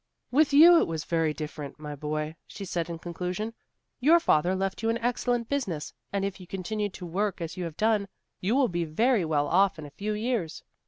"With 0.31 0.51
you 0.51 0.79
it 0.79 0.87
was 0.87 1.05
very 1.05 1.31
different, 1.31 1.77
my 1.77 1.93
boy," 1.93 2.35
she 2.47 2.65
said 2.65 2.89
in 2.89 2.97
conclusion. 2.97 3.53
"Your 3.99 4.19
father 4.19 4.55
left 4.55 4.81
you 4.81 4.89
an 4.89 4.97
excellent 4.97 5.47
business, 5.47 5.93
and 6.11 6.25
if 6.25 6.39
you 6.39 6.47
continue 6.47 6.89
to 6.89 7.05
work 7.05 7.39
as 7.39 7.55
you 7.55 7.65
have 7.65 7.77
done, 7.77 8.07
you 8.39 8.55
will 8.55 8.67
be 8.67 8.83
very 8.83 9.23
well 9.25 9.45
off 9.47 9.77
in 9.77 9.85
a 9.85 9.91
few 9.91 10.13
years. 10.13 10.63